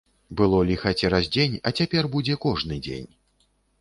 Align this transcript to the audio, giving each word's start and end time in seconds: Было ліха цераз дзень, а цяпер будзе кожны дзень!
Было 0.39 0.61
ліха 0.69 0.93
цераз 1.03 1.29
дзень, 1.35 1.57
а 1.67 1.73
цяпер 1.81 2.09
будзе 2.17 2.39
кожны 2.47 2.79
дзень! 2.89 3.09